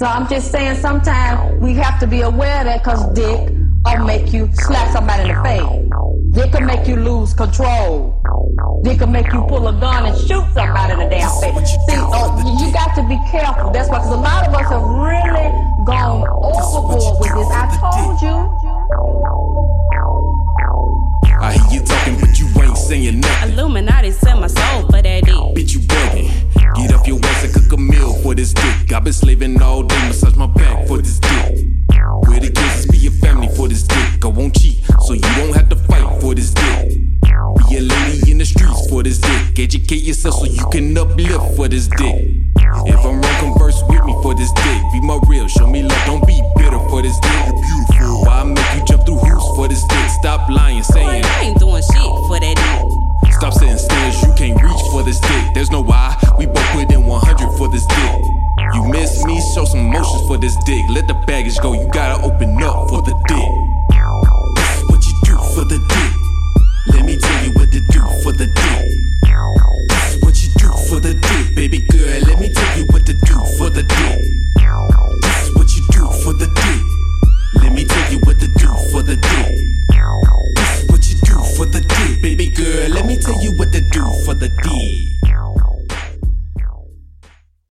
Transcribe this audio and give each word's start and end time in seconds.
So 0.00 0.06
I'm 0.06 0.26
just 0.30 0.50
saying 0.50 0.80
sometimes 0.80 1.60
we 1.60 1.74
have 1.74 2.00
to 2.00 2.06
be 2.06 2.22
aware 2.22 2.60
of 2.60 2.64
that 2.64 2.82
because 2.82 3.04
dick 3.12 3.50
will 3.84 4.06
make 4.06 4.32
you 4.32 4.48
slap 4.54 4.90
somebody 4.94 5.28
in 5.28 5.36
the 5.36 5.42
face. 5.44 5.60
Dick 6.32 6.54
will 6.54 6.66
make 6.66 6.88
you 6.88 6.96
lose 6.96 7.34
control. 7.34 8.18
Dick 8.82 9.00
will 9.00 9.08
make 9.08 9.30
you 9.30 9.44
pull 9.46 9.68
a 9.68 9.78
gun 9.78 10.06
and 10.06 10.16
shoot 10.16 10.46
somebody 10.54 10.94
in 10.94 11.00
the 11.00 11.08
damn 11.10 11.28
face. 11.42 11.68
See, 11.84 12.00
uh, 12.00 12.64
you 12.64 12.72
got 12.72 12.94
to 12.94 13.06
be 13.10 13.18
careful. 13.30 13.72
That's 13.72 13.90
why, 13.90 13.98
because 13.98 14.12
a 14.12 14.16
lot 14.16 14.48
of 14.48 14.54
us 14.54 14.70
have 14.70 14.80
really 14.80 15.52
gone 15.84 16.26
overboard 16.26 17.20
with 17.20 17.34
this. 17.36 17.50
I 17.52 17.68
told 17.92 18.22
you. 18.22 18.80
I 21.42 21.52
hear 21.52 21.80
you 21.80 21.86
talking, 21.86 22.18
but 22.20 22.38
you 22.38 22.46
ain't 22.62 22.78
saying 22.78 23.20
nothing. 23.20 23.52
Illuminati 23.52 24.12
sell 24.12 24.40
my 24.40 24.46
soul 24.46 24.69
for 28.30 28.34
this 28.36 28.52
dick. 28.52 28.92
I've 28.92 29.02
been 29.02 29.12
slaving 29.12 29.60
all 29.60 29.82
day, 29.82 30.06
massage 30.06 30.36
my 30.36 30.46
back 30.46 30.86
for 30.86 30.98
this 30.98 31.18
dick. 31.18 31.66
Where 32.28 32.38
the 32.38 32.52
kids 32.54 32.86
be 32.86 33.08
a 33.08 33.10
family 33.10 33.48
for 33.48 33.66
this 33.66 33.82
dick. 33.82 34.24
I 34.24 34.28
won't 34.28 34.54
cheat, 34.54 34.84
so 35.00 35.14
you 35.14 35.28
won't 35.38 35.56
have 35.56 35.68
to 35.70 35.76
fight 35.76 36.20
for 36.20 36.32
this 36.32 36.54
dick. 36.54 37.00
Be 37.68 37.78
a 37.78 37.80
lady 37.80 38.30
in 38.30 38.38
the 38.38 38.44
streets 38.44 38.88
for 38.88 39.02
this 39.02 39.18
dick. 39.18 39.58
Educate 39.58 40.04
yourself 40.04 40.36
so 40.36 40.44
you 40.44 40.64
can 40.70 40.96
uplift 40.96 41.56
for 41.56 41.66
this 41.66 41.88
dick. 41.88 42.30
If 42.86 43.04
I'm 43.04 43.20
wrong, 43.20 43.40
converse 43.40 43.82
with 43.88 43.99
this 60.40 60.56
dick. 60.64 60.84
Let 60.88 61.06
the 61.06 61.14
baggage 61.26 61.58
go. 61.60 61.72
You 61.72 61.88
gotta 61.92 62.22
open 62.24 62.62
up 62.62 62.88
for 62.88 63.02
the 63.02 63.14
dick. 63.28 63.50
This 64.56 64.76
is 64.76 64.88
what 64.88 65.04
you 65.04 65.14
do 65.22 65.36
for 65.54 65.64
the 65.64 65.78
dick. 65.78 66.94
Let 66.94 67.04
me 67.04 67.16
tell 67.18 67.44
you 67.44 67.52
what 67.52 67.70
to 67.72 67.80
do 67.80 68.02
for 68.22 68.32
the 68.32 68.46
dick. 68.46 68.88
This 69.88 70.14
is 70.14 70.22
what 70.22 70.42
you 70.42 70.50
do 70.56 70.70
for 70.88 71.00
the 71.00 71.14
dick, 71.14 71.54
baby 71.54 71.78
girl. 71.78 72.20
Let 72.22 72.40
me 72.40 72.48
tell 72.52 72.78
you 72.78 72.86
what 72.86 73.06
to 73.06 73.14
do 73.14 73.38
for 73.58 73.70
the 73.70 73.82
dick. 73.82 74.20
This 75.22 75.48
is 75.48 75.54
what 75.54 75.68
you 75.76 75.82
do 75.90 76.06
for 76.24 76.32
the 76.32 76.48
dick. 76.48 77.62
Let 77.62 77.72
me 77.72 77.84
tell 77.84 78.12
you 78.12 78.18
what 78.20 78.40
to 78.40 78.48
do 78.48 78.68
for 78.90 79.02
the 79.02 79.16
dick. 79.16 79.52
This 80.56 80.82
is 80.82 80.90
what 80.90 81.08
you 81.08 81.16
do 81.20 81.36
for 81.56 81.66
the 81.66 81.80
dick, 81.80 82.22
baby 82.22 82.48
girl. 82.48 82.88
Let 82.88 83.06
me 83.06 83.16
tell 83.18 83.40
you 83.42 83.52
what 83.52 83.72
to 83.72 83.80
do 83.80 84.04
for 84.24 84.34
the 84.34 84.48
dick. 84.48 85.29